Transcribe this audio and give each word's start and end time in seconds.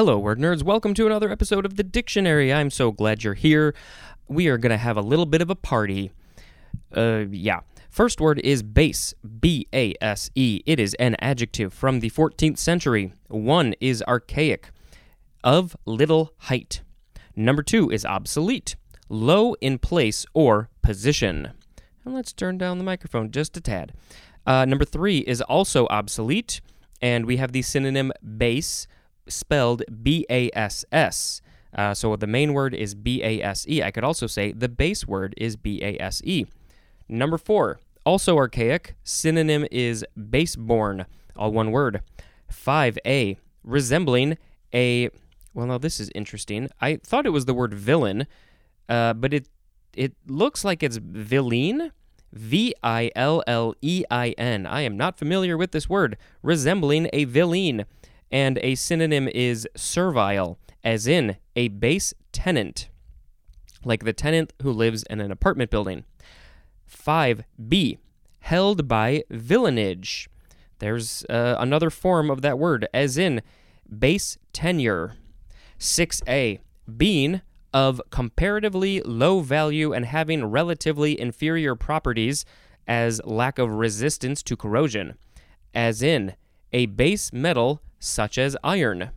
Hello, 0.00 0.18
word 0.18 0.38
nerds. 0.38 0.62
Welcome 0.62 0.94
to 0.94 1.04
another 1.04 1.30
episode 1.30 1.66
of 1.66 1.76
the 1.76 1.82
Dictionary. 1.82 2.54
I'm 2.54 2.70
so 2.70 2.90
glad 2.90 3.22
you're 3.22 3.34
here. 3.34 3.74
We 4.28 4.48
are 4.48 4.56
going 4.56 4.70
to 4.70 4.78
have 4.78 4.96
a 4.96 5.02
little 5.02 5.26
bit 5.26 5.42
of 5.42 5.50
a 5.50 5.54
party. 5.54 6.10
Uh, 6.96 7.26
yeah. 7.30 7.60
First 7.90 8.18
word 8.18 8.38
is 8.38 8.62
base, 8.62 9.12
B 9.40 9.68
A 9.74 9.92
S 10.00 10.30
E. 10.34 10.62
It 10.64 10.80
is 10.80 10.94
an 10.94 11.16
adjective 11.18 11.74
from 11.74 12.00
the 12.00 12.08
14th 12.08 12.56
century. 12.56 13.12
One 13.28 13.74
is 13.78 14.02
archaic, 14.08 14.70
of 15.44 15.76
little 15.84 16.32
height. 16.38 16.80
Number 17.36 17.62
two 17.62 17.90
is 17.90 18.06
obsolete, 18.06 18.76
low 19.10 19.52
in 19.60 19.76
place 19.76 20.24
or 20.32 20.70
position. 20.80 21.52
And 22.06 22.14
let's 22.14 22.32
turn 22.32 22.56
down 22.56 22.78
the 22.78 22.84
microphone 22.84 23.30
just 23.30 23.54
a 23.58 23.60
tad. 23.60 23.92
Uh, 24.46 24.64
number 24.64 24.86
three 24.86 25.18
is 25.18 25.42
also 25.42 25.86
obsolete, 25.88 26.62
and 27.02 27.26
we 27.26 27.36
have 27.36 27.52
the 27.52 27.60
synonym 27.60 28.12
bass, 28.38 28.86
spelled 29.30 29.82
B 30.02 30.26
A 30.30 30.50
S 30.52 30.84
S. 30.92 31.40
Uh, 31.72 31.94
so 31.94 32.16
the 32.16 32.26
main 32.26 32.52
word 32.52 32.74
is 32.74 32.94
B 32.94 33.22
A 33.22 33.42
S 33.42 33.66
E. 33.68 33.82
I 33.82 33.90
could 33.90 34.04
also 34.04 34.26
say 34.26 34.52
the 34.52 34.68
base 34.68 35.06
word 35.06 35.34
is 35.36 35.56
B 35.56 35.80
A 35.82 35.96
S 35.98 36.20
E. 36.24 36.46
Number 37.08 37.38
four, 37.38 37.80
also 38.04 38.36
archaic, 38.36 38.94
synonym 39.04 39.66
is 39.70 40.04
baseborn, 40.18 41.06
all 41.36 41.52
one 41.52 41.70
word. 41.70 42.02
5a, 42.52 43.36
resembling 43.62 44.36
a, 44.74 45.10
well, 45.54 45.66
now 45.66 45.78
this 45.78 46.00
is 46.00 46.10
interesting. 46.14 46.68
I 46.80 46.96
thought 46.96 47.26
it 47.26 47.30
was 47.30 47.44
the 47.44 47.54
word 47.54 47.74
villain, 47.74 48.26
uh, 48.88 49.14
but 49.14 49.32
it 49.32 49.48
it 49.96 50.14
looks 50.26 50.64
like 50.64 50.82
it's 50.82 50.98
villein. 50.98 51.90
V 52.32 52.72
I 52.82 53.10
L 53.16 53.42
L 53.48 53.74
E 53.82 54.04
I 54.08 54.30
N. 54.38 54.64
I 54.64 54.82
am 54.82 54.96
not 54.96 55.18
familiar 55.18 55.56
with 55.56 55.72
this 55.72 55.88
word, 55.88 56.16
resembling 56.42 57.08
a 57.12 57.26
villein. 57.26 57.84
And 58.30 58.58
a 58.62 58.74
synonym 58.74 59.28
is 59.28 59.68
servile, 59.76 60.58
as 60.84 61.06
in 61.06 61.36
a 61.56 61.68
base 61.68 62.14
tenant, 62.32 62.88
like 63.84 64.04
the 64.04 64.12
tenant 64.12 64.52
who 64.62 64.72
lives 64.72 65.02
in 65.10 65.20
an 65.20 65.30
apartment 65.30 65.70
building. 65.70 66.04
5b, 66.88 67.98
held 68.40 68.88
by 68.88 69.24
villeinage. 69.30 70.28
There's 70.78 71.24
uh, 71.28 71.56
another 71.58 71.90
form 71.90 72.30
of 72.30 72.42
that 72.42 72.58
word, 72.58 72.88
as 72.94 73.18
in 73.18 73.42
base 73.98 74.38
tenure. 74.52 75.14
6a, 75.78 76.60
being 76.96 77.40
of 77.72 78.00
comparatively 78.10 79.00
low 79.02 79.40
value 79.40 79.92
and 79.92 80.04
having 80.06 80.44
relatively 80.44 81.18
inferior 81.18 81.74
properties 81.74 82.44
as 82.86 83.20
lack 83.24 83.58
of 83.58 83.70
resistance 83.70 84.42
to 84.42 84.56
corrosion, 84.56 85.14
as 85.74 86.02
in 86.02 86.34
a 86.72 86.86
base 86.86 87.32
metal 87.32 87.80
such 88.00 88.38
as 88.38 88.56
iron. 88.64 89.10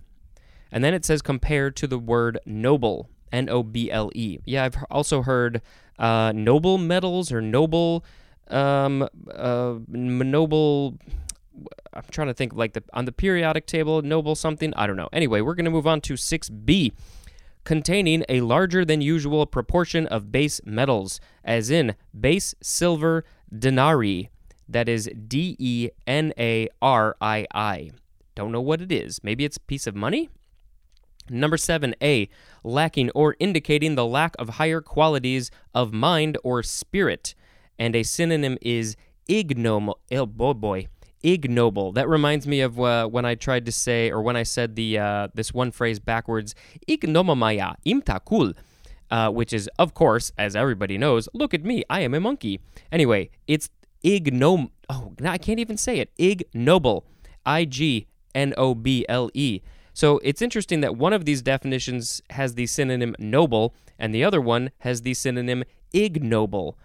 And 0.72 0.84
then 0.84 0.94
it 0.94 1.06
says 1.06 1.22
compared 1.22 1.76
to 1.78 1.88
the 1.88 1.98
word 1.98 2.40
noble, 2.46 3.10
N 3.32 3.50
O 3.50 3.64
B 3.64 3.90
L 3.90 4.12
E. 4.14 4.40
Yeah, 4.46 4.66
I've 4.66 4.78
also 4.92 5.24
heard 5.24 5.62
uh, 5.98 6.32
noble 6.36 6.78
metals 6.78 7.32
or 7.32 7.42
noble, 7.42 8.06
um, 8.50 9.08
uh, 9.34 9.76
noble. 9.88 11.00
I'm 11.94 12.04
trying 12.12 12.28
to 12.28 12.34
think 12.34 12.54
like 12.54 12.74
the 12.74 12.84
on 12.94 13.06
the 13.06 13.12
periodic 13.12 13.66
table, 13.66 14.02
noble 14.02 14.36
something. 14.36 14.74
I 14.76 14.88
don't 14.88 14.96
know. 14.96 15.10
Anyway, 15.12 15.42
we're 15.42 15.56
going 15.56 15.66
to 15.66 15.72
move 15.72 15.88
on 15.88 16.02
to 16.02 16.14
6b, 16.14 16.92
containing 17.64 18.24
a 18.30 18.42
larger 18.42 18.84
than 18.84 19.02
usual 19.02 19.46
proportion 19.46 20.08
of 20.08 20.32
base 20.32 20.62
metals, 20.66 21.20
as 21.44 21.70
in 21.70 21.96
base 22.20 22.56
silver 22.62 23.26
denarii. 23.58 24.30
That 24.68 24.90
is 24.90 25.10
D 25.28 25.56
E 25.60 25.90
N 26.08 26.34
A 26.38 26.70
R 26.82 27.16
I 27.22 27.46
I. 27.54 27.92
Don't 28.36 28.52
know 28.52 28.62
what 28.62 28.82
it 28.82 28.92
is. 28.92 29.24
Maybe 29.24 29.46
it's 29.46 29.58
a 29.58 29.62
piece 29.62 29.88
of 29.88 29.96
money? 29.96 30.30
Number 31.30 31.56
7a, 31.56 32.30
lacking 32.64 33.10
or 33.12 33.36
indicating 33.40 33.96
the 33.96 34.06
lack 34.06 34.36
of 34.38 34.50
higher 34.50 34.82
qualities 34.82 35.52
of 35.74 35.94
mind 35.94 36.38
or 36.44 36.64
spirit. 36.64 37.34
And 37.80 37.96
a 37.96 38.04
synonym 38.04 38.58
is 38.62 38.96
ignoble. 39.28 40.00
Oh 40.12 40.26
boy, 40.26 40.54
boy. 40.54 40.88
Ignoble. 41.24 41.94
That 41.94 42.10
reminds 42.10 42.46
me 42.46 42.60
of 42.60 42.80
uh, 42.80 43.08
when 43.08 43.24
I 43.24 43.36
tried 43.36 43.66
to 43.68 43.72
say, 43.72 44.12
or 44.12 44.22
when 44.22 44.36
I 44.36 44.44
said 44.44 44.76
the 44.76 45.00
uh, 45.00 45.28
this 45.34 45.54
one 45.54 45.72
phrase 45.72 45.98
backwards, 45.98 46.54
ignomamaya 46.90 47.76
imtakul, 47.86 48.54
uh, 49.10 49.30
which 49.30 49.54
is, 49.54 49.70
of 49.80 49.94
course, 49.94 50.34
as 50.38 50.54
everybody 50.54 50.98
knows, 50.98 51.30
look 51.34 51.54
at 51.54 51.64
me, 51.64 51.84
I 51.90 52.02
am 52.02 52.14
a 52.14 52.20
monkey. 52.20 52.60
Anyway, 52.92 53.30
it's 53.48 53.70
ignom. 54.04 54.72
Oh, 54.90 55.14
I 55.24 55.38
can't 55.38 55.60
even 55.60 55.78
say 55.78 56.00
it. 56.00 56.12
Ignoble. 56.18 57.06
I 57.46 57.64
G 57.64 58.08
N 58.36 58.54
O 58.58 58.76
B 58.76 59.06
L 59.10 59.30
E. 59.34 59.62
So 59.94 60.20
it's 60.24 60.42
interesting 60.42 60.82
that 60.82 60.96
one 60.96 61.14
of 61.14 61.26
these 61.26 61.42
definitions 61.42 62.22
has 62.32 62.56
the 62.56 62.66
synonym 62.66 63.16
noble 63.20 63.76
and 64.00 64.14
the 64.14 64.24
other 64.24 64.42
one 64.42 64.72
has 64.80 65.04
the 65.04 65.14
synonym 65.14 65.64
ignoble. 65.94 66.78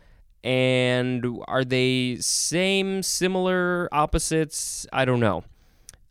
And 0.45 1.27
are 1.49 1.65
they 1.65 2.19
same, 2.21 3.03
similar, 3.03 3.89
opposites? 3.93 4.87
I 4.93 5.05
don't 5.05 5.21
know. 5.21 5.45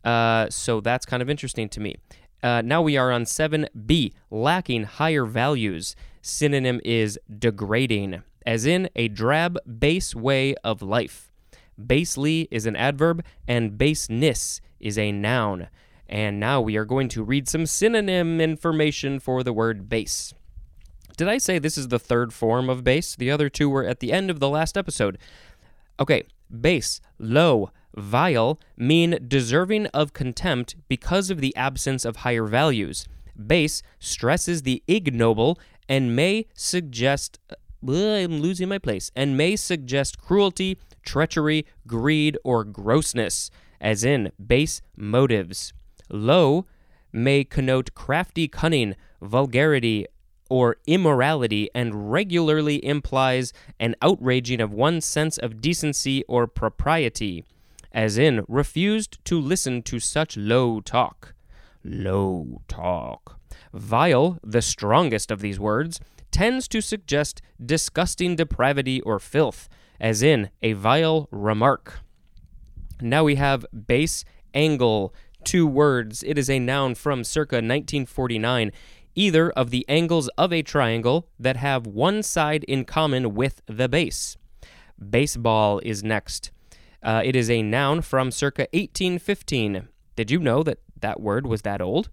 Uh, 0.04 0.48
so 0.50 0.80
that's 0.80 1.06
kind 1.06 1.22
of 1.22 1.30
interesting 1.30 1.68
to 1.70 1.80
me. 1.80 1.96
Uh, 2.42 2.62
now 2.64 2.82
we 2.82 2.96
are 2.96 3.10
on 3.10 3.24
7b, 3.24 4.12
lacking 4.30 4.84
higher 4.84 5.24
values. 5.24 5.96
Synonym 6.22 6.80
is 6.84 7.18
degrading, 7.38 8.22
as 8.46 8.66
in 8.66 8.88
a 8.94 9.08
drab, 9.08 9.58
base 9.78 10.14
way 10.14 10.54
of 10.62 10.82
life. 10.82 11.27
Basely 11.84 12.48
is 12.50 12.66
an 12.66 12.76
adverb, 12.76 13.24
and 13.46 13.78
baseness 13.78 14.60
is 14.80 14.98
a 14.98 15.12
noun. 15.12 15.68
And 16.08 16.40
now 16.40 16.60
we 16.60 16.76
are 16.76 16.84
going 16.84 17.08
to 17.10 17.22
read 17.22 17.48
some 17.48 17.66
synonym 17.66 18.40
information 18.40 19.20
for 19.20 19.42
the 19.42 19.52
word 19.52 19.88
base. 19.88 20.32
Did 21.16 21.28
I 21.28 21.38
say 21.38 21.58
this 21.58 21.76
is 21.76 21.88
the 21.88 21.98
third 21.98 22.32
form 22.32 22.70
of 22.70 22.84
base? 22.84 23.16
The 23.16 23.30
other 23.30 23.48
two 23.48 23.68
were 23.68 23.84
at 23.84 24.00
the 24.00 24.12
end 24.12 24.30
of 24.30 24.40
the 24.40 24.48
last 24.48 24.78
episode. 24.78 25.18
Okay, 26.00 26.22
base, 26.48 27.00
low, 27.18 27.70
vile 27.94 28.60
mean 28.76 29.18
deserving 29.26 29.86
of 29.88 30.12
contempt 30.12 30.76
because 30.88 31.28
of 31.28 31.40
the 31.40 31.54
absence 31.56 32.04
of 32.04 32.18
higher 32.18 32.44
values. 32.44 33.06
Base 33.46 33.82
stresses 33.98 34.62
the 34.62 34.82
ignoble 34.86 35.58
and 35.88 36.14
may 36.14 36.46
suggest. 36.54 37.38
Uh, 37.50 37.54
I'm 37.86 38.40
losing 38.40 38.68
my 38.68 38.78
place. 38.78 39.10
And 39.14 39.36
may 39.36 39.56
suggest 39.56 40.20
cruelty, 40.20 40.78
treachery, 41.08 41.64
greed, 41.86 42.36
or 42.44 42.64
grossness, 42.64 43.50
as 43.80 44.04
in 44.04 44.30
base 44.44 44.82
motives. 44.94 45.72
Low 46.10 46.66
may 47.10 47.44
connote 47.44 47.94
crafty 47.94 48.46
cunning, 48.46 48.94
vulgarity, 49.22 50.06
or 50.50 50.76
immorality 50.86 51.70
and 51.74 52.12
regularly 52.12 52.84
implies 52.84 53.54
an 53.80 53.94
outraging 54.02 54.60
of 54.60 54.72
one's 54.72 55.06
sense 55.06 55.38
of 55.38 55.62
decency 55.62 56.24
or 56.24 56.46
propriety, 56.46 57.44
as 57.92 58.18
in 58.18 58.44
refused 58.46 59.18
to 59.24 59.40
listen 59.40 59.82
to 59.82 59.98
such 59.98 60.36
low 60.36 60.80
talk. 60.80 61.34
Low 61.82 62.60
talk. 62.68 63.40
Vile, 63.72 64.38
the 64.42 64.62
strongest 64.62 65.30
of 65.30 65.40
these 65.40 65.58
words, 65.58 66.00
tends 66.30 66.68
to 66.68 66.82
suggest 66.82 67.40
disgusting 67.64 68.36
depravity 68.36 69.00
or 69.00 69.18
filth, 69.18 69.68
as 70.00 70.22
in 70.22 70.50
a 70.62 70.72
vile 70.72 71.28
remark. 71.30 72.00
Now 73.00 73.24
we 73.24 73.36
have 73.36 73.64
base 73.86 74.24
angle 74.54 75.14
two 75.44 75.66
words. 75.66 76.22
It 76.22 76.36
is 76.36 76.50
a 76.50 76.58
noun 76.58 76.94
from 76.94 77.24
circa 77.24 77.56
1949, 77.56 78.72
either 79.14 79.50
of 79.50 79.70
the 79.70 79.84
angles 79.88 80.28
of 80.36 80.52
a 80.52 80.62
triangle 80.62 81.28
that 81.38 81.56
have 81.56 81.86
one 81.86 82.22
side 82.22 82.64
in 82.64 82.84
common 82.84 83.34
with 83.34 83.62
the 83.66 83.88
base. 83.88 84.36
Baseball 84.98 85.80
is 85.84 86.02
next. 86.02 86.50
Uh, 87.02 87.22
it 87.24 87.36
is 87.36 87.48
a 87.48 87.62
noun 87.62 88.02
from 88.02 88.30
circa 88.30 88.62
1815. 88.72 89.88
Did 90.16 90.30
you 90.30 90.40
know 90.40 90.62
that 90.64 90.78
that 91.00 91.20
word 91.20 91.46
was 91.46 91.62
that 91.62 91.80
old? 91.80 92.10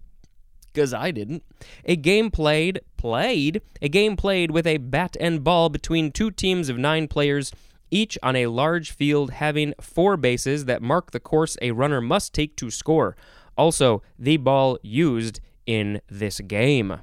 Because 0.72 0.94
I 0.94 1.10
didn't. 1.10 1.42
A 1.84 1.96
game 1.96 2.30
played, 2.30 2.80
played, 2.96 3.62
a 3.82 3.88
game 3.88 4.16
played 4.16 4.50
with 4.50 4.66
a 4.66 4.76
bat 4.76 5.16
and 5.18 5.42
ball 5.42 5.68
between 5.68 6.12
two 6.12 6.30
teams 6.30 6.68
of 6.68 6.78
nine 6.78 7.08
players 7.08 7.50
each 7.90 8.18
on 8.22 8.36
a 8.36 8.46
large 8.46 8.90
field 8.90 9.30
having 9.30 9.74
four 9.80 10.16
bases 10.16 10.64
that 10.64 10.82
mark 10.82 11.10
the 11.10 11.20
course 11.20 11.56
a 11.62 11.70
runner 11.72 12.00
must 12.00 12.32
take 12.34 12.56
to 12.56 12.70
score. 12.70 13.16
Also, 13.56 14.02
the 14.18 14.36
ball 14.36 14.78
used 14.82 15.40
in 15.66 16.00
this 16.08 16.40
game. 16.40 17.00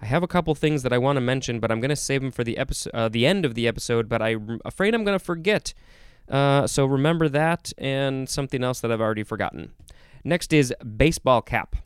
I 0.00 0.06
have 0.06 0.22
a 0.22 0.28
couple 0.28 0.54
things 0.54 0.82
that 0.82 0.92
I 0.92 0.98
want 0.98 1.16
to 1.16 1.20
mention, 1.20 1.58
but 1.58 1.70
I'm 1.70 1.80
going 1.80 1.90
to 1.90 1.96
save 1.96 2.20
them 2.20 2.30
for 2.30 2.44
the 2.44 2.58
episode, 2.58 2.90
uh, 2.92 3.08
the 3.08 3.26
end 3.26 3.44
of 3.44 3.54
the 3.54 3.66
episode. 3.66 4.08
But 4.08 4.20
I'm 4.20 4.60
afraid 4.64 4.94
I'm 4.94 5.04
going 5.04 5.18
to 5.18 5.24
forget. 5.24 5.72
Uh, 6.28 6.66
so 6.66 6.84
remember 6.84 7.28
that 7.28 7.72
and 7.78 8.28
something 8.28 8.62
else 8.62 8.80
that 8.80 8.92
I've 8.92 9.00
already 9.00 9.22
forgotten. 9.22 9.72
Next 10.24 10.52
is 10.52 10.74
baseball 10.96 11.40
cap. 11.40 11.76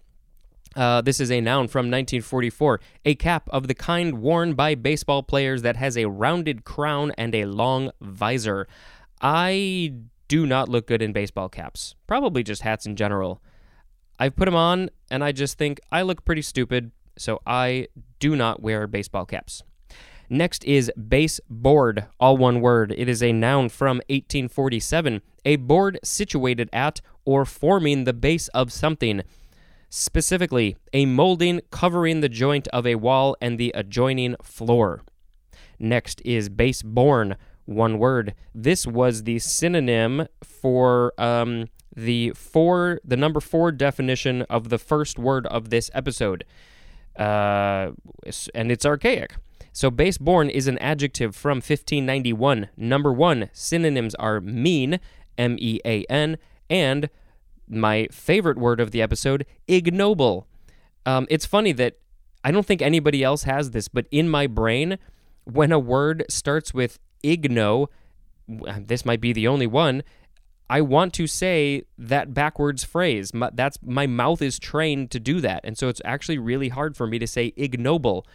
Uh, 0.76 1.00
this 1.00 1.18
is 1.18 1.30
a 1.30 1.40
noun 1.40 1.66
from 1.66 1.86
1944, 1.86 2.80
a 3.04 3.14
cap 3.16 3.48
of 3.50 3.66
the 3.66 3.74
kind 3.74 4.20
worn 4.20 4.54
by 4.54 4.74
baseball 4.74 5.22
players 5.22 5.62
that 5.62 5.76
has 5.76 5.96
a 5.96 6.06
rounded 6.06 6.64
crown 6.64 7.12
and 7.18 7.34
a 7.34 7.44
long 7.44 7.90
visor. 8.00 8.68
I 9.20 9.94
do 10.28 10.46
not 10.46 10.68
look 10.68 10.86
good 10.86 11.02
in 11.02 11.12
baseball 11.12 11.48
caps, 11.48 11.96
probably 12.06 12.44
just 12.44 12.62
hats 12.62 12.86
in 12.86 12.94
general. 12.94 13.42
I've 14.18 14.36
put 14.36 14.44
them 14.44 14.54
on 14.54 14.90
and 15.10 15.24
I 15.24 15.32
just 15.32 15.58
think 15.58 15.80
I 15.90 16.02
look 16.02 16.24
pretty 16.24 16.42
stupid, 16.42 16.92
so 17.18 17.40
I 17.46 17.88
do 18.20 18.36
not 18.36 18.62
wear 18.62 18.86
baseball 18.86 19.26
caps. 19.26 19.64
Next 20.32 20.64
is 20.64 20.92
baseboard, 20.96 22.06
all 22.20 22.36
one 22.36 22.60
word. 22.60 22.94
It 22.96 23.08
is 23.08 23.20
a 23.20 23.32
noun 23.32 23.68
from 23.68 23.96
1847, 24.08 25.22
a 25.44 25.56
board 25.56 25.98
situated 26.04 26.70
at 26.72 27.00
or 27.24 27.44
forming 27.44 28.04
the 28.04 28.12
base 28.12 28.46
of 28.48 28.72
something. 28.72 29.22
Specifically, 29.92 30.76
a 30.92 31.04
molding 31.04 31.60
covering 31.72 32.20
the 32.20 32.28
joint 32.28 32.68
of 32.68 32.86
a 32.86 32.94
wall 32.94 33.36
and 33.40 33.58
the 33.58 33.72
adjoining 33.74 34.36
floor. 34.40 35.02
Next 35.80 36.22
is 36.24 36.48
baseborn, 36.48 37.34
one 37.64 37.98
word. 37.98 38.34
This 38.54 38.86
was 38.86 39.24
the 39.24 39.40
synonym 39.40 40.28
for 40.44 41.12
um, 41.18 41.66
the 41.94 42.30
four, 42.36 43.00
the 43.04 43.16
number 43.16 43.40
four 43.40 43.72
definition 43.72 44.42
of 44.42 44.68
the 44.68 44.78
first 44.78 45.18
word 45.18 45.44
of 45.48 45.70
this 45.70 45.90
episode, 45.92 46.44
uh, 47.18 47.90
and 48.54 48.70
it's 48.70 48.86
archaic. 48.86 49.34
So 49.72 49.90
baseborn 49.90 50.50
is 50.50 50.68
an 50.68 50.78
adjective 50.78 51.34
from 51.34 51.56
1591. 51.56 52.68
Number 52.76 53.12
one 53.12 53.50
synonyms 53.52 54.14
are 54.16 54.40
mean, 54.40 55.00
M 55.36 55.56
E 55.58 55.80
A 55.84 56.04
N, 56.04 56.38
and 56.68 57.10
my 57.70 58.08
favorite 58.10 58.58
word 58.58 58.80
of 58.80 58.90
the 58.90 59.00
episode, 59.00 59.46
ignoble. 59.68 60.46
Um, 61.06 61.26
it's 61.30 61.46
funny 61.46 61.72
that 61.72 61.94
I 62.44 62.50
don't 62.50 62.66
think 62.66 62.82
anybody 62.82 63.22
else 63.22 63.44
has 63.44 63.70
this, 63.70 63.88
but 63.88 64.06
in 64.10 64.28
my 64.28 64.46
brain, 64.46 64.98
when 65.44 65.72
a 65.72 65.78
word 65.78 66.24
starts 66.28 66.74
with 66.74 66.98
igno, 67.22 67.88
this 68.48 69.04
might 69.04 69.20
be 69.20 69.32
the 69.32 69.46
only 69.46 69.66
one. 69.66 70.02
I 70.68 70.80
want 70.80 71.12
to 71.14 71.26
say 71.26 71.82
that 71.98 72.32
backwards 72.32 72.84
phrase. 72.84 73.34
My, 73.34 73.50
that's 73.52 73.78
my 73.82 74.06
mouth 74.06 74.40
is 74.40 74.58
trained 74.58 75.10
to 75.10 75.20
do 75.20 75.40
that, 75.40 75.60
and 75.64 75.76
so 75.76 75.88
it's 75.88 76.00
actually 76.04 76.38
really 76.38 76.68
hard 76.68 76.96
for 76.96 77.06
me 77.06 77.18
to 77.18 77.26
say 77.26 77.52
ignoble. 77.56 78.26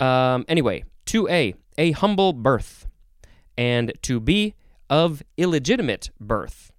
Um, 0.00 0.44
anyway, 0.48 0.84
to 1.06 1.28
A, 1.28 1.54
a 1.76 1.92
humble 1.92 2.32
birth, 2.32 2.86
and 3.56 3.92
to 4.02 4.18
B, 4.18 4.54
of 4.88 5.22
illegitimate 5.36 6.10
birth. 6.18 6.71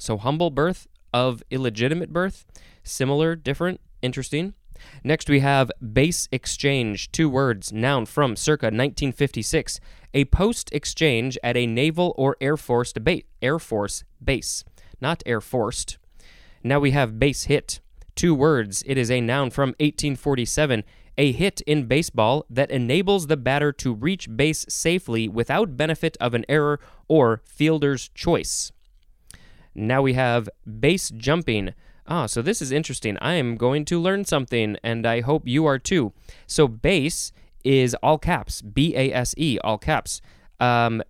So 0.00 0.16
humble 0.16 0.50
birth 0.50 0.88
of 1.12 1.42
illegitimate 1.50 2.10
birth, 2.10 2.46
similar, 2.82 3.36
different, 3.36 3.82
interesting. 4.00 4.54
Next, 5.04 5.28
we 5.28 5.40
have 5.40 5.70
base 5.92 6.26
exchange, 6.32 7.12
two 7.12 7.28
words, 7.28 7.70
noun 7.70 8.06
from 8.06 8.34
circa 8.34 8.68
1956, 8.68 9.78
a 10.14 10.24
post 10.24 10.72
exchange 10.72 11.36
at 11.44 11.54
a 11.54 11.66
naval 11.66 12.14
or 12.16 12.38
air 12.40 12.56
force 12.56 12.94
debate, 12.94 13.26
air 13.42 13.58
force 13.58 14.02
base, 14.24 14.64
not 15.02 15.22
air 15.26 15.42
forced. 15.42 15.98
Now 16.64 16.80
we 16.80 16.92
have 16.92 17.18
base 17.18 17.44
hit, 17.44 17.80
two 18.14 18.34
words. 18.34 18.82
It 18.86 18.96
is 18.96 19.10
a 19.10 19.20
noun 19.20 19.50
from 19.50 19.70
1847, 19.80 20.82
a 21.18 21.32
hit 21.32 21.60
in 21.66 21.84
baseball 21.84 22.46
that 22.48 22.70
enables 22.70 23.26
the 23.26 23.36
batter 23.36 23.70
to 23.72 23.92
reach 23.92 24.34
base 24.34 24.64
safely 24.66 25.28
without 25.28 25.76
benefit 25.76 26.16
of 26.22 26.32
an 26.32 26.46
error 26.48 26.80
or 27.06 27.42
fielder's 27.44 28.08
choice. 28.14 28.72
Now 29.74 30.02
we 30.02 30.14
have 30.14 30.48
base 30.80 31.10
jumping. 31.10 31.74
Ah, 32.06 32.26
so 32.26 32.42
this 32.42 32.60
is 32.60 32.72
interesting. 32.72 33.16
I 33.20 33.34
am 33.34 33.56
going 33.56 33.84
to 33.86 34.00
learn 34.00 34.24
something, 34.24 34.76
and 34.82 35.06
I 35.06 35.20
hope 35.20 35.46
you 35.46 35.66
are 35.66 35.78
too. 35.78 36.12
So, 36.46 36.66
base 36.66 37.32
is 37.62 37.94
all 38.02 38.18
caps, 38.18 38.62
B 38.62 38.96
A 38.96 39.12
S 39.12 39.34
E, 39.36 39.58
all 39.62 39.78
caps. 39.78 40.20
Um, 40.58 41.02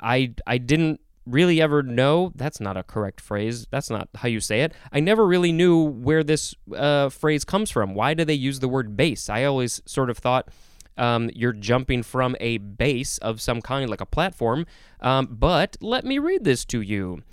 I 0.00 0.34
I 0.46 0.58
didn't 0.58 1.00
really 1.26 1.60
ever 1.60 1.82
know. 1.82 2.32
That's 2.34 2.60
not 2.60 2.76
a 2.76 2.82
correct 2.82 3.20
phrase. 3.20 3.66
That's 3.70 3.90
not 3.90 4.08
how 4.14 4.28
you 4.28 4.40
say 4.40 4.60
it. 4.60 4.72
I 4.92 5.00
never 5.00 5.26
really 5.26 5.52
knew 5.52 5.82
where 5.82 6.22
this 6.22 6.54
uh, 6.76 7.08
phrase 7.08 7.44
comes 7.44 7.70
from. 7.70 7.94
Why 7.94 8.14
do 8.14 8.24
they 8.24 8.34
use 8.34 8.60
the 8.60 8.68
word 8.68 8.96
base? 8.96 9.28
I 9.28 9.44
always 9.44 9.82
sort 9.86 10.10
of 10.10 10.18
thought. 10.18 10.48
Um, 10.96 11.28
you're 11.34 11.52
jumping 11.52 12.04
from 12.04 12.36
a 12.38 12.58
base 12.58 13.18
of 13.18 13.40
some 13.40 13.60
kind, 13.60 13.90
like 13.90 14.00
a 14.00 14.06
platform. 14.06 14.64
Um, 15.00 15.26
but 15.28 15.76
let 15.80 16.04
me 16.04 16.20
read 16.20 16.44
this 16.44 16.64
to 16.66 16.80
you. 16.80 17.24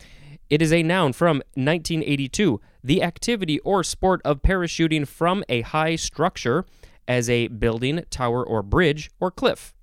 It 0.51 0.61
is 0.61 0.73
a 0.73 0.83
noun 0.83 1.13
from 1.13 1.37
1982, 1.53 2.59
the 2.83 3.01
activity 3.01 3.59
or 3.59 3.85
sport 3.85 4.21
of 4.25 4.41
parachuting 4.41 5.07
from 5.07 5.45
a 5.47 5.61
high 5.61 5.95
structure 5.95 6.65
as 7.07 7.29
a 7.29 7.47
building, 7.47 8.03
tower, 8.09 8.45
or 8.45 8.61
bridge, 8.61 9.09
or 9.21 9.31
cliff. 9.31 9.73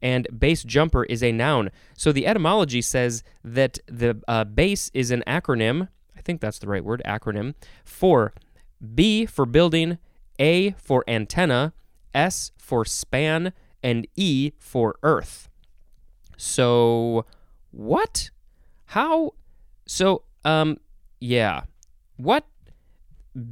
And 0.00 0.28
base 0.38 0.62
jumper 0.62 1.02
is 1.02 1.20
a 1.20 1.32
noun. 1.32 1.72
So 1.96 2.12
the 2.12 2.28
etymology 2.28 2.80
says 2.80 3.24
that 3.42 3.80
the 3.86 4.22
uh, 4.28 4.44
base 4.44 4.88
is 4.94 5.10
an 5.10 5.24
acronym, 5.26 5.88
I 6.16 6.20
think 6.20 6.40
that's 6.40 6.60
the 6.60 6.68
right 6.68 6.84
word, 6.84 7.02
acronym, 7.04 7.54
for 7.84 8.32
B 8.94 9.26
for 9.26 9.44
building, 9.44 9.98
A 10.38 10.76
for 10.78 11.02
antenna, 11.08 11.72
S 12.14 12.52
for 12.56 12.84
span, 12.84 13.52
and 13.82 14.06
E 14.14 14.52
for 14.58 14.94
earth. 15.02 15.48
So, 16.36 17.26
what? 17.72 18.30
How? 18.86 19.32
So, 19.86 20.22
um, 20.44 20.78
yeah. 21.20 21.62
What 22.16 22.46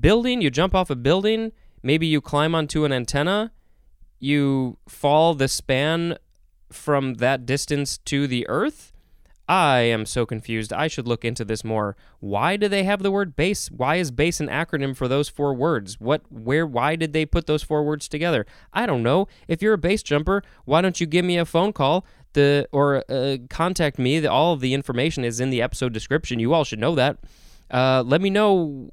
building? 0.01 0.41
You 0.41 0.51
jump 0.51 0.75
off 0.75 0.91
a 0.91 0.97
building, 0.97 1.53
maybe 1.83 2.07
you 2.07 2.21
climb 2.21 2.55
onto 2.55 2.85
an 2.85 2.93
antenna, 2.93 3.53
you 4.19 4.79
fall 4.89 5.35
the 5.35 5.49
span 5.49 6.17
from 6.71 7.15
that 7.15 7.45
distance 7.45 7.99
to 7.99 8.27
the 8.27 8.47
earth? 8.49 8.92
I 9.53 9.81
am 9.81 10.07
so 10.07 10.25
confused. 10.25 10.73
I 10.73 10.89
should 10.89 11.07
look 11.07 11.27
into 11.27 11.45
this 11.45 11.63
more. 11.63 11.95
Why 12.21 12.57
do 12.57 12.69
they 12.69 12.85
have 12.85 13.03
the 13.03 13.11
word 13.11 13.37
base? 13.37 13.71
Why 13.71 13.97
is 13.97 14.11
base 14.11 14.41
an 14.41 14.47
acronym 14.49 14.97
for 14.97 15.09
those 15.09 15.29
four 15.29 15.53
words? 15.53 16.01
What 16.01 16.23
where 16.33 16.67
why 16.67 16.97
did 16.97 17.13
they 17.13 17.27
put 17.27 17.47
those 17.47 17.63
four 17.63 17.83
words 17.85 18.09
together? 18.09 18.47
I 18.73 18.87
don't 18.87 19.03
know. 19.03 19.29
If 19.49 19.61
you're 19.61 19.75
a 19.75 19.79
base 19.79 20.03
jumper, 20.03 20.43
why 20.65 20.81
don't 20.81 20.99
you 21.03 21.07
give 21.07 21.27
me 21.27 21.37
a 21.37 21.45
phone 21.45 21.75
call? 21.75 22.07
The 22.33 22.67
or 22.73 23.05
uh, 23.11 23.37
contact 23.51 23.99
me. 23.99 24.21
The, 24.21 24.33
all 24.33 24.55
of 24.55 24.61
the 24.61 24.73
information 24.73 25.23
is 25.23 25.39
in 25.39 25.51
the 25.51 25.61
episode 25.61 25.93
description. 25.93 26.39
You 26.39 26.55
all 26.55 26.65
should 26.65 26.79
know 26.79 26.95
that. 26.95 27.19
Uh, 27.71 28.03
let 28.07 28.23
me 28.23 28.31
know. 28.31 28.89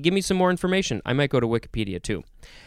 Give 0.00 0.14
me 0.14 0.20
some 0.20 0.36
more 0.36 0.52
information. 0.52 1.02
I 1.04 1.14
might 1.14 1.30
go 1.30 1.40
to 1.40 1.48
Wikipedia 1.48 2.00
too. 2.00 2.22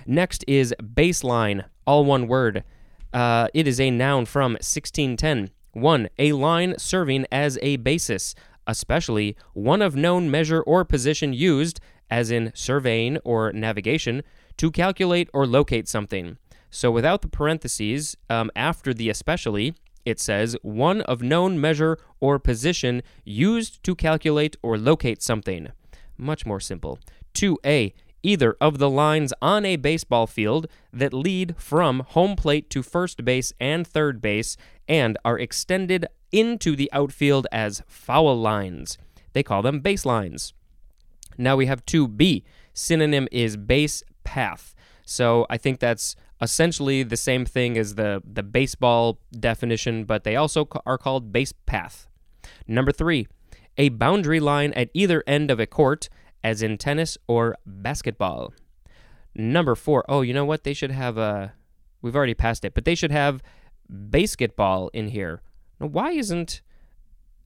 Next 0.06 0.44
is 0.46 0.76
baseline, 0.82 1.64
all 1.88 2.04
one 2.04 2.28
word. 2.28 2.66
Uh, 3.14 3.48
it 3.54 3.66
is 3.66 3.80
a 3.80 3.92
noun 3.92 4.26
from 4.26 4.56
1610. 4.56 5.52
1. 5.74 6.10
A 6.20 6.32
line 6.34 6.76
serving 6.78 7.26
as 7.32 7.60
a 7.62 7.78
basis, 7.78 8.36
especially 8.66 9.36
one 9.54 9.82
of 9.82 9.96
known 9.96 10.32
measure 10.32 10.62
or 10.62 10.86
position 10.86 11.34
used, 11.34 11.80
as 12.10 12.32
in 12.32 12.52
surveying 12.56 13.18
or 13.24 13.52
navigation, 13.52 14.24
to 14.58 14.72
calculate 14.72 15.30
or 15.34 15.46
locate 15.46 15.88
something. 15.88 16.38
So 16.70 16.92
without 16.92 17.22
the 17.22 17.28
parentheses 17.28 18.18
um, 18.30 18.50
after 18.56 18.94
the 18.94 19.10
especially, 19.10 19.76
it 20.06 20.20
says 20.20 20.56
one 20.62 21.02
of 21.02 21.22
known 21.22 21.60
measure 21.60 21.98
or 22.20 22.40
position 22.40 23.04
used 23.24 23.84
to 23.84 23.96
calculate 23.96 24.56
or 24.62 24.78
locate 24.78 25.22
something. 25.22 25.70
Much 26.18 26.46
more 26.46 26.60
simple. 26.60 27.00
2a 27.34 27.94
either 28.24 28.56
of 28.60 28.78
the 28.78 28.90
lines 28.90 29.34
on 29.42 29.66
a 29.66 29.76
baseball 29.76 30.26
field 30.26 30.68
that 30.92 31.14
lead 31.14 31.56
from 31.58 32.00
home 32.10 32.36
plate 32.36 32.70
to 32.72 32.82
first 32.82 33.24
base 33.24 33.54
and 33.60 33.86
third 33.86 34.22
base 34.22 34.58
and 34.88 35.18
are 35.24 35.38
extended 35.38 36.08
into 36.32 36.76
the 36.76 36.90
outfield 36.92 37.46
as 37.52 37.84
foul 37.86 38.36
lines. 38.36 38.98
They 39.34 39.44
call 39.44 39.62
them 39.62 39.82
baselines. 39.82 40.54
Now 41.38 41.56
we 41.56 41.66
have 41.66 41.86
2B. 41.86 42.44
Synonym 42.74 43.28
is 43.32 43.58
base 43.58 44.04
path. 44.24 44.74
So 45.06 45.46
I 45.50 45.58
think 45.58 45.80
that's 45.80 46.16
essentially 46.42 47.04
the 47.04 47.18
same 47.18 47.46
thing 47.46 47.78
as 47.78 47.96
the, 47.96 48.22
the 48.26 48.44
baseball 48.44 49.20
definition, 49.32 50.06
but 50.06 50.24
they 50.24 50.36
also 50.36 50.68
are 50.86 50.98
called 50.98 51.32
base 51.32 51.54
path. 51.66 52.08
Number 52.68 52.92
three, 52.92 53.28
a 53.78 53.90
boundary 53.90 54.40
line 54.40 54.74
at 54.74 54.90
either 54.94 55.24
end 55.26 55.50
of 55.50 55.60
a 55.60 55.66
court 55.66 56.10
as 56.44 56.62
in 56.62 56.78
tennis 56.78 57.18
or 57.28 57.56
basketball. 57.66 58.54
Number 59.36 59.76
four, 59.76 60.04
oh, 60.08 60.22
you 60.22 60.34
know 60.34 60.46
what? 60.46 60.64
They 60.64 60.74
should 60.74 60.92
have 60.92 61.18
a. 61.18 61.22
Uh, 61.22 61.50
we've 62.02 62.16
already 62.16 62.34
passed 62.34 62.66
it, 62.66 62.74
but 62.74 62.86
they 62.86 62.96
should 62.96 63.12
have 63.12 63.42
basketball 63.90 64.90
in 64.90 65.08
here. 65.10 65.42
Now, 65.80 65.88
why 65.88 66.12
isn't. 66.12 66.62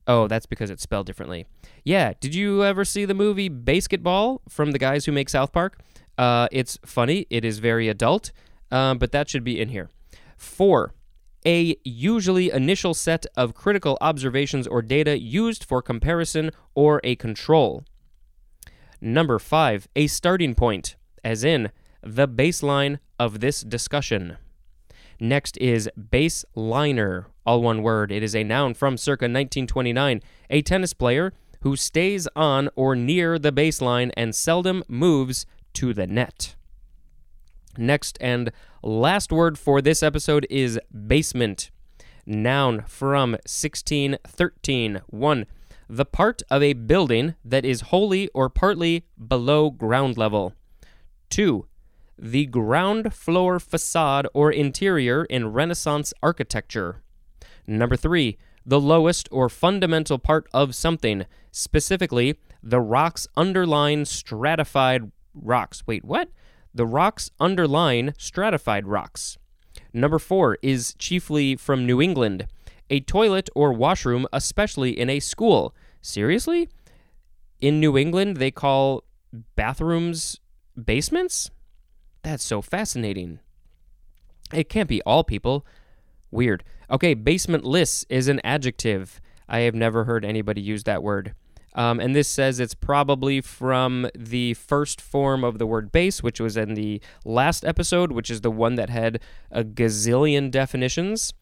Oh, 0.10 0.28
that's 0.28 0.46
because 0.46 0.70
it's 0.70 0.84
spelled 0.84 1.06
differently. 1.06 1.46
Yeah, 1.84 2.14
did 2.20 2.34
you 2.34 2.64
ever 2.64 2.86
see 2.86 3.04
the 3.04 3.14
movie 3.14 3.50
BASEketball 3.50 4.40
from 4.48 4.72
the 4.72 4.80
guys 4.80 5.06
who 5.06 5.12
make 5.12 5.28
South 5.28 5.52
Park? 5.52 5.80
Uh, 6.18 6.48
it's 6.52 6.80
funny, 6.86 7.28
it 7.30 7.44
is 7.44 7.60
very 7.60 7.90
adult, 7.90 8.32
um, 8.72 8.98
but 8.98 9.12
that 9.12 9.30
should 9.30 9.44
be 9.44 9.60
in 9.60 9.70
here. 9.70 9.90
Four, 10.38 10.94
a 11.46 11.76
usually 11.84 12.50
initial 12.52 12.94
set 12.94 13.26
of 13.36 13.54
critical 13.54 13.98
observations 14.02 14.66
or 14.66 14.82
data 14.82 15.20
used 15.20 15.64
for 15.64 15.82
comparison 15.82 16.52
or 16.74 17.02
a 17.04 17.16
control. 17.16 17.84
Number 19.00 19.40
five, 19.40 19.88
a 19.96 20.08
starting 20.08 20.56
point, 20.56 20.96
as 21.24 21.44
in 21.44 21.72
the 22.02 22.28
baseline 22.28 23.00
of 23.20 23.40
this 23.40 23.62
discussion. 23.62 24.38
Next 25.20 25.58
is 25.58 25.90
baseliner, 26.00 27.26
all 27.46 27.62
one 27.62 27.82
word. 27.82 28.12
It 28.12 28.24
is 28.24 28.36
a 28.36 28.44
noun 28.44 28.74
from 28.74 28.98
circa 28.98 29.24
1929, 29.24 30.22
a 30.50 30.62
tennis 30.62 30.94
player 30.94 31.34
who 31.62 31.76
stays 31.76 32.28
on 32.36 32.70
or 32.76 32.96
near 32.96 33.40
the 33.40 33.52
baseline 33.52 34.12
and 34.16 34.36
seldom 34.36 34.84
moves 34.88 35.46
to 35.74 35.94
the 35.94 36.06
net. 36.06 36.56
Next 37.78 38.18
and 38.22 38.52
last 38.84 39.32
word 39.32 39.58
for 39.58 39.82
this 39.82 40.02
episode 40.02 40.48
is 40.50 40.80
basement. 41.08 41.72
Noun 42.26 42.84
from 42.88 43.32
1613. 43.32 45.02
1. 45.08 45.46
The 45.90 46.06
part 46.06 46.42
of 46.50 46.62
a 46.62 46.74
building 46.74 47.36
that 47.46 47.66
is 47.66 47.82
wholly 47.82 48.28
or 48.34 48.50
partly 48.50 49.06
below 49.28 49.70
ground 49.70 50.18
level. 50.18 50.54
2. 51.30 51.66
The 52.20 52.46
ground 52.48 53.14
floor 53.14 53.60
facade 53.60 54.28
or 54.34 54.52
interior 54.52 55.26
in 55.26 55.54
Renaissance 55.54 56.14
architecture. 56.22 57.02
Number 57.66 57.96
3. 57.96 58.38
The 58.66 58.82
lowest 58.82 59.30
or 59.32 59.48
fundamental 59.48 60.20
part 60.20 60.48
of 60.54 60.76
something, 60.76 61.26
specifically 61.52 62.38
the 62.62 62.82
rocks 62.82 63.28
underlying 63.38 64.04
stratified 64.04 65.10
rocks. 65.34 65.84
Wait, 65.88 66.04
what? 66.04 66.30
The 66.74 66.86
rocks 66.86 67.32
underline 67.40 68.14
stratified 68.18 68.86
rocks. 68.86 69.38
Number 69.94 70.20
four 70.20 70.58
is 70.62 70.96
chiefly 71.00 71.56
from 71.56 71.86
New 71.86 72.02
England. 72.02 72.48
A 72.90 73.00
toilet 73.02 73.50
or 73.56 73.74
washroom, 73.74 74.26
especially 74.32 74.98
in 74.98 75.10
a 75.10 75.20
school. 75.20 75.76
Seriously? 76.02 76.70
In 77.60 77.80
New 77.80 77.98
England, 77.98 78.38
they 78.38 78.52
call 78.52 79.04
bathrooms 79.56 80.40
basements? 80.82 81.52
That's 82.24 82.44
so 82.44 82.62
fascinating. 82.62 83.40
It 84.54 84.70
can't 84.70 84.90
be 84.90 85.02
all 85.04 85.24
people. 85.24 85.66
Weird. 86.32 86.64
Okay, 86.90 87.16
basementless 87.16 88.06
is 88.10 88.28
an 88.28 88.40
adjective. 88.44 89.20
I 89.50 89.60
have 89.60 89.76
never 89.76 90.06
heard 90.06 90.24
anybody 90.24 90.62
use 90.62 90.84
that 90.84 91.04
word. 91.04 91.34
Um, 91.76 92.00
and 92.00 92.16
this 92.16 92.28
says 92.28 92.60
it's 92.60 92.74
probably 92.74 93.40
from 93.40 94.10
the 94.18 94.56
first 94.56 95.00
form 95.00 95.44
of 95.44 95.60
the 95.60 95.68
word 95.68 95.92
base, 95.92 96.24
which 96.24 96.40
was 96.40 96.58
in 96.58 96.74
the 96.74 97.02
last 97.24 97.64
episode, 97.64 98.12
which 98.12 98.32
is 98.32 98.42
the 98.42 98.52
one 98.52 98.76
that 98.76 98.90
had 98.90 99.20
a 99.52 99.64
gazillion 99.64 100.50
definitions. 100.50 101.34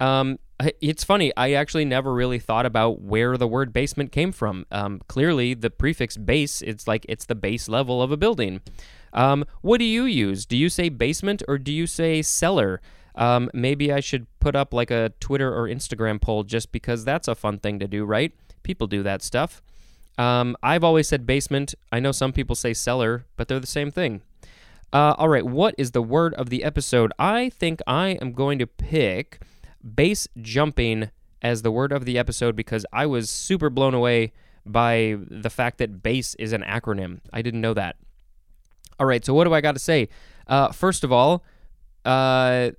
Um, 0.00 0.38
it's 0.80 1.04
funny, 1.04 1.32
I 1.36 1.52
actually 1.52 1.84
never 1.84 2.14
really 2.14 2.38
thought 2.38 2.64
about 2.64 3.00
where 3.00 3.36
the 3.36 3.48
word 3.48 3.72
basement 3.72 4.12
came 4.12 4.32
from. 4.32 4.66
Um, 4.70 5.00
clearly, 5.08 5.54
the 5.54 5.70
prefix 5.70 6.16
base, 6.16 6.62
it's 6.62 6.86
like 6.86 7.04
it's 7.08 7.26
the 7.26 7.34
base 7.34 7.68
level 7.68 8.00
of 8.00 8.12
a 8.12 8.16
building. 8.16 8.60
Um, 9.12 9.44
what 9.62 9.78
do 9.78 9.84
you 9.84 10.04
use? 10.04 10.46
Do 10.46 10.56
you 10.56 10.68
say 10.68 10.88
basement 10.88 11.42
or 11.48 11.58
do 11.58 11.72
you 11.72 11.86
say 11.86 12.22
cellar? 12.22 12.80
Um, 13.16 13.50
maybe 13.54 13.92
I 13.92 14.00
should 14.00 14.26
put 14.40 14.56
up 14.56 14.74
like 14.74 14.90
a 14.90 15.12
Twitter 15.20 15.54
or 15.54 15.68
Instagram 15.68 16.20
poll 16.20 16.42
just 16.42 16.72
because 16.72 17.04
that's 17.04 17.28
a 17.28 17.34
fun 17.34 17.58
thing 17.58 17.78
to 17.78 17.86
do, 17.86 18.04
right? 18.04 18.32
People 18.62 18.86
do 18.86 19.02
that 19.04 19.22
stuff. 19.22 19.62
Um, 20.18 20.56
I've 20.62 20.84
always 20.84 21.08
said 21.08 21.26
basement. 21.26 21.74
I 21.92 22.00
know 22.00 22.12
some 22.12 22.32
people 22.32 22.54
say 22.54 22.74
cellar, 22.74 23.26
but 23.36 23.48
they're 23.48 23.60
the 23.60 23.66
same 23.66 23.90
thing. 23.90 24.22
Uh, 24.92 25.14
all 25.18 25.28
right, 25.28 25.44
what 25.44 25.74
is 25.76 25.90
the 25.90 26.02
word 26.02 26.34
of 26.34 26.50
the 26.50 26.62
episode? 26.62 27.12
I 27.18 27.50
think 27.50 27.80
I 27.86 28.10
am 28.20 28.32
going 28.32 28.60
to 28.60 28.66
pick 28.66 29.40
base 29.94 30.28
jumping 30.40 31.10
as 31.42 31.62
the 31.62 31.70
word 31.70 31.92
of 31.92 32.04
the 32.04 32.18
episode 32.18 32.56
because 32.56 32.86
I 32.92 33.06
was 33.06 33.28
super 33.28 33.70
blown 33.70 33.94
away 33.94 34.32
by 34.64 35.18
the 35.28 35.50
fact 35.50 35.78
that 35.78 36.02
base 36.02 36.34
is 36.36 36.52
an 36.52 36.62
acronym. 36.62 37.20
I 37.32 37.42
didn't 37.42 37.60
know 37.60 37.74
that. 37.74 37.96
All 38.98 39.06
right, 39.06 39.24
so 39.24 39.34
what 39.34 39.44
do 39.44 39.52
I 39.52 39.60
got 39.60 39.72
to 39.72 39.78
say? 39.80 40.08
Uh, 40.46 40.72
first 40.72 41.04
of 41.04 41.12
all, 41.12 41.42
uh, 42.04 42.70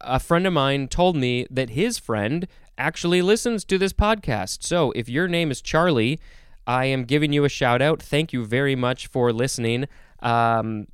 a 0.00 0.20
friend 0.20 0.46
of 0.46 0.52
mine 0.52 0.88
told 0.88 1.16
me 1.16 1.46
that 1.50 1.70
his 1.70 1.98
friend 1.98 2.46
actually 2.78 3.20
listens 3.20 3.64
to 3.64 3.78
this 3.78 3.92
podcast. 3.92 4.62
So 4.62 4.92
if 4.92 5.08
your 5.08 5.28
name 5.28 5.50
is 5.50 5.60
Charlie 5.60 6.18
I 6.66 6.86
am 6.86 7.04
giving 7.04 7.32
you 7.32 7.44
a 7.44 7.48
shout 7.48 7.80
out. 7.80 8.02
Thank 8.02 8.32
you 8.32 8.44
very 8.44 8.74
much 8.74 9.06
for 9.06 9.32
listening. 9.32 9.86
Um, 10.20 10.88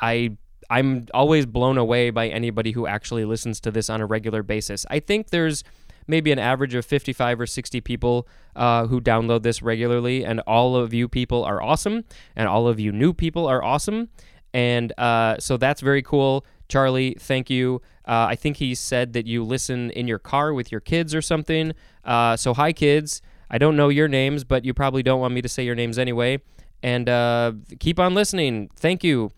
I 0.00 0.36
I'm 0.70 1.06
always 1.14 1.46
blown 1.46 1.78
away 1.78 2.10
by 2.10 2.28
anybody 2.28 2.72
who 2.72 2.86
actually 2.86 3.24
listens 3.24 3.60
to 3.60 3.70
this 3.70 3.88
on 3.88 4.00
a 4.00 4.06
regular 4.06 4.42
basis. 4.42 4.84
I 4.90 5.00
think 5.00 5.30
there's 5.30 5.64
maybe 6.06 6.32
an 6.32 6.38
average 6.38 6.74
of 6.74 6.84
55 6.84 7.40
or 7.40 7.46
60 7.46 7.80
people 7.82 8.26
uh, 8.56 8.86
who 8.86 9.00
download 9.00 9.42
this 9.42 9.62
regularly, 9.62 10.24
and 10.24 10.40
all 10.40 10.76
of 10.76 10.92
you 10.92 11.08
people 11.08 11.44
are 11.44 11.62
awesome, 11.62 12.04
and 12.34 12.48
all 12.48 12.66
of 12.66 12.80
you 12.80 12.92
new 12.92 13.12
people 13.12 13.46
are 13.46 13.62
awesome, 13.62 14.08
and 14.52 14.92
uh, 14.98 15.36
so 15.38 15.56
that's 15.56 15.80
very 15.80 16.02
cool. 16.02 16.44
Charlie, 16.68 17.16
thank 17.18 17.48
you. 17.48 17.80
Uh, 18.06 18.26
I 18.30 18.36
think 18.36 18.56
he 18.56 18.74
said 18.74 19.12
that 19.14 19.26
you 19.26 19.44
listen 19.44 19.90
in 19.92 20.08
your 20.08 20.18
car 20.18 20.52
with 20.52 20.70
your 20.72 20.80
kids 20.80 21.14
or 21.14 21.22
something. 21.22 21.72
Uh, 22.04 22.36
so 22.36 22.54
hi, 22.54 22.72
kids. 22.72 23.22
I 23.50 23.58
don't 23.58 23.76
know 23.76 23.88
your 23.88 24.08
names, 24.08 24.44
but 24.44 24.64
you 24.64 24.74
probably 24.74 25.02
don't 25.02 25.20
want 25.20 25.34
me 25.34 25.42
to 25.42 25.48
say 25.48 25.64
your 25.64 25.74
names 25.74 25.98
anyway. 25.98 26.40
And 26.82 27.08
uh, 27.08 27.52
keep 27.80 27.98
on 27.98 28.14
listening. 28.14 28.70
Thank 28.76 29.02
you. 29.02 29.30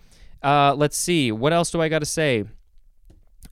Uh, 0.43 0.75
let's 0.75 0.97
see. 0.97 1.33
What 1.33 1.53
else 1.53 1.71
do 1.71 1.81
I 1.81 1.89
got 1.89 2.01
to 2.01 2.07
say? 2.07 2.45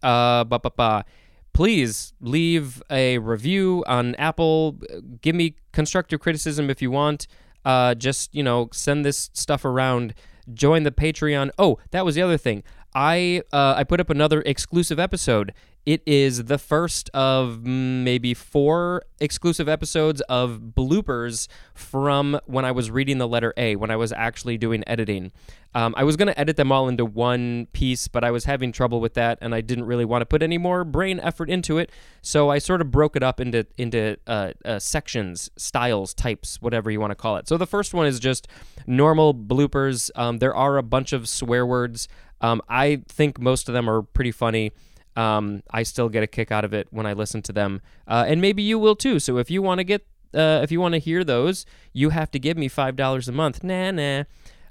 Uh, 0.03 0.45
ba 0.45 0.59
ba 0.59 0.71
ba. 0.77 1.05
Please 1.53 2.13
leave 2.21 2.83
a 2.91 3.19
review 3.19 3.83
on 3.87 4.15
Apple. 4.15 4.79
Give 5.23 5.35
me 5.35 5.57
constructive 5.73 6.21
criticism 6.21 6.71
if 6.71 6.81
you 6.81 6.91
want. 6.91 7.27
Uh, 7.65 7.95
just 7.95 8.35
you 8.35 8.43
know, 8.43 8.69
send 8.73 9.05
this 9.05 9.31
stuff 9.33 9.65
around. 9.65 10.15
Join 10.53 10.85
the 10.85 10.91
Patreon. 10.91 11.51
Oh, 11.59 11.79
that 11.91 12.05
was 12.05 12.15
the 12.15 12.23
other 12.23 12.39
thing. 12.39 12.63
I 12.95 13.43
uh, 13.53 13.75
I 13.77 13.85
put 13.85 14.01
up 14.01 14.09
another 14.09 14.43
exclusive 14.43 14.99
episode. 14.99 15.53
It 15.89 16.03
is 16.05 16.45
the 16.45 16.59
first 16.59 17.09
of 17.15 17.65
maybe 17.65 18.35
four 18.35 19.05
exclusive 19.21 19.71
episodes 19.71 20.21
of 20.29 20.75
bloopers 20.77 21.49
from 21.73 22.39
when 22.45 22.67
I 22.67 22.73
was 22.73 22.91
reading 22.91 23.17
the 23.17 23.27
letter 23.27 23.55
A, 23.57 23.75
when 23.75 23.91
I 23.91 23.97
was 23.97 24.13
actually 24.13 24.59
doing 24.59 24.85
editing. 24.87 25.33
Um, 25.75 25.95
I 25.97 26.05
was 26.05 26.17
going 26.17 26.29
to 26.29 26.39
edit 26.39 26.59
them 26.59 26.71
all 26.71 26.89
into 26.89 27.07
one 27.07 27.69
piece, 27.73 28.07
but 28.07 28.23
I 28.23 28.31
was 28.31 28.45
having 28.45 28.71
trouble 28.71 29.01
with 29.01 29.15
that, 29.15 29.39
and 29.41 29.55
I 29.55 29.63
didn't 29.63 29.87
really 29.87 30.05
want 30.05 30.21
to 30.21 30.27
put 30.27 30.43
any 30.43 30.59
more 30.59 30.85
brain 30.85 31.21
effort 31.21 31.49
into 31.49 31.79
it. 31.79 31.91
So 32.21 32.51
I 32.51 32.59
sort 32.59 32.83
of 32.83 32.91
broke 32.91 33.17
it 33.17 33.23
up 33.23 33.41
into 33.41 33.67
into 33.79 34.19
uh, 34.27 34.53
uh, 34.67 34.79
sections, 34.79 35.51
styles, 35.57 36.13
types, 36.13 36.61
whatever 36.61 36.91
you 36.91 37.01
want 37.01 37.13
to 37.13 37.17
call 37.17 37.39
it. 37.39 37.49
So 37.49 37.57
the 37.57 37.67
first 37.67 37.95
one 37.95 38.07
is 38.07 38.21
just 38.21 38.47
normal 38.87 39.33
bloopers. 39.33 40.11
Um, 40.17 40.37
there 40.37 40.55
are 40.55 40.77
a 40.77 40.83
bunch 40.83 41.15
of 41.15 41.31
swear 41.31 41.65
words. 41.65 42.09
Um, 42.43 42.61
I 42.69 43.05
think 43.09 43.41
most 43.41 43.71
of 43.71 43.73
them 43.73 43.89
are 43.89 44.03
pretty 44.03 44.33
funny. 44.33 44.73
Um, 45.19 45.63
I 45.71 45.83
still 45.83 46.09
get 46.09 46.23
a 46.23 46.27
kick 46.27 46.53
out 46.53 46.65
of 46.65 46.73
it 46.73 46.87
when 46.91 47.07
I 47.07 47.13
listen 47.13 47.43
to 47.43 47.53
them, 47.53 47.81
uh, 48.07 48.25
and 48.29 48.41
maybe 48.41 48.63
you 48.63 48.79
will 48.79 48.97
too. 48.97 49.19
So 49.19 49.39
if 49.39 49.51
you 49.51 49.61
want 49.63 49.79
to 49.79 49.85
get, 49.85 50.03
uh, 50.33 50.61
if 50.63 50.71
you 50.71 50.81
want 50.81 50.95
to 50.95 51.01
hear 51.01 51.25
those, 51.25 51.67
you 51.93 52.11
have 52.11 52.31
to 52.31 52.39
give 52.39 52.57
me 52.57 52.69
five 52.69 52.95
dollars 52.95 53.29
a 53.29 53.33
month. 53.33 53.65
Nah, 53.65 53.91
nah. 53.91 54.25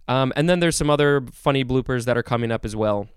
Um, 0.08 0.32
and 0.38 0.50
then 0.50 0.62
there's 0.62 0.78
some 0.78 0.90
other 0.90 1.26
funny 1.34 1.66
bloopers 1.66 2.06
that 2.06 2.18
are 2.18 2.24
coming 2.24 2.52
up 2.52 2.64
as 2.64 2.76
well. 2.76 3.10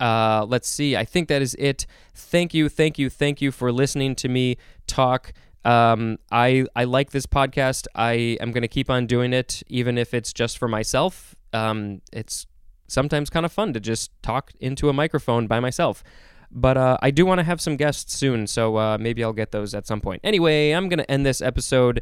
Uh, 0.00 0.44
let's 0.48 0.68
see. 0.68 0.96
I 0.96 1.04
think 1.04 1.28
that 1.28 1.40
is 1.40 1.54
it. 1.54 1.86
Thank 2.14 2.52
you, 2.52 2.68
thank 2.68 2.98
you, 2.98 3.08
thank 3.08 3.40
you 3.40 3.52
for 3.52 3.70
listening 3.70 4.16
to 4.16 4.28
me 4.28 4.56
talk. 4.88 5.32
Um, 5.64 6.18
I 6.30 6.66
I 6.74 6.84
like 6.84 7.10
this 7.10 7.26
podcast. 7.26 7.86
I 7.94 8.36
am 8.40 8.50
going 8.50 8.62
to 8.62 8.68
keep 8.68 8.90
on 8.90 9.06
doing 9.06 9.32
it, 9.32 9.62
even 9.68 9.96
if 9.96 10.12
it's 10.12 10.32
just 10.32 10.58
for 10.58 10.68
myself. 10.68 11.34
Um, 11.52 12.02
it's 12.12 12.46
sometimes 12.86 13.30
kind 13.30 13.46
of 13.46 13.52
fun 13.52 13.72
to 13.72 13.80
just 13.80 14.10
talk 14.22 14.52
into 14.60 14.88
a 14.88 14.92
microphone 14.92 15.46
by 15.46 15.60
myself. 15.60 16.02
But 16.50 16.76
uh, 16.76 16.98
I 17.02 17.10
do 17.10 17.26
want 17.26 17.40
to 17.40 17.44
have 17.44 17.60
some 17.60 17.76
guests 17.76 18.14
soon, 18.14 18.46
so 18.46 18.76
uh, 18.76 18.98
maybe 18.98 19.24
I'll 19.24 19.32
get 19.32 19.50
those 19.50 19.74
at 19.74 19.86
some 19.86 20.00
point. 20.00 20.20
Anyway, 20.22 20.70
I'm 20.70 20.88
going 20.88 20.98
to 20.98 21.10
end 21.10 21.26
this 21.26 21.42
episode. 21.42 22.00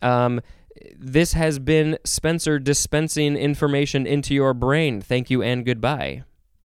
Um, 0.00 0.40
this 0.98 1.34
has 1.34 1.58
been 1.58 1.98
Spencer 2.04 2.58
dispensing 2.58 3.36
information 3.36 4.06
into 4.06 4.34
your 4.34 4.54
brain. 4.54 5.00
Thank 5.00 5.30
you 5.30 5.42
and 5.42 5.64
goodbye. 5.64 6.24